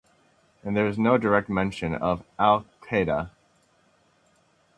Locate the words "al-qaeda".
2.39-3.29